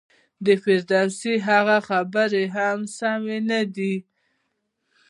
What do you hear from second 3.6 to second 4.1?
ده.